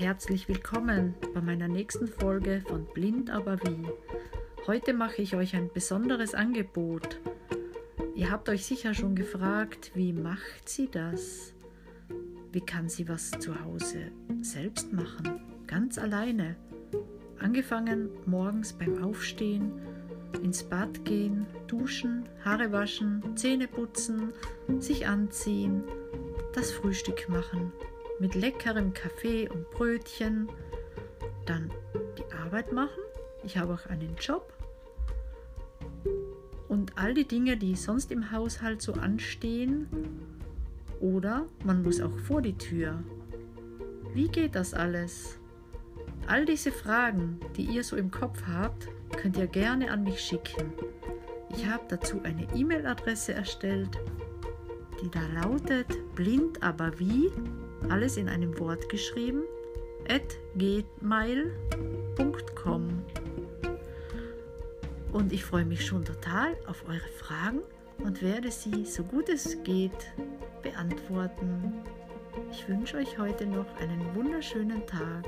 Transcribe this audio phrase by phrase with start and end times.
[0.00, 3.86] Herzlich willkommen bei meiner nächsten Folge von Blind aber wie.
[4.66, 7.20] Heute mache ich euch ein besonderes Angebot.
[8.14, 11.52] Ihr habt euch sicher schon gefragt, wie macht sie das?
[12.50, 14.10] Wie kann sie was zu Hause
[14.40, 15.38] selbst machen?
[15.66, 16.56] Ganz alleine.
[17.38, 19.82] Angefangen morgens beim Aufstehen,
[20.42, 24.32] ins Bad gehen, duschen, Haare waschen, Zähne putzen,
[24.78, 25.84] sich anziehen,
[26.54, 27.70] das Frühstück machen,
[28.20, 30.48] mit leckerem Kaffee und Brötchen,
[31.46, 31.70] dann
[32.18, 33.02] die Arbeit machen.
[33.42, 34.52] Ich habe auch einen Job.
[36.68, 39.88] Und all die Dinge, die sonst im Haushalt so anstehen.
[41.00, 43.02] Oder man muss auch vor die Tür.
[44.12, 45.38] Wie geht das alles?
[46.26, 50.72] All diese Fragen, die ihr so im Kopf habt, könnt ihr gerne an mich schicken.
[51.56, 53.98] Ich habe dazu eine E-Mail-Adresse erstellt,
[55.02, 57.30] die da lautet blind aber wie,
[57.88, 59.42] alles in einem Wort geschrieben,
[60.08, 61.54] at gmail.com.
[65.12, 67.60] Und ich freue mich schon total auf eure Fragen
[67.98, 70.12] und werde sie so gut es geht
[70.62, 71.82] beantworten.
[72.50, 75.24] Ich wünsche euch heute noch einen wunderschönen Tag.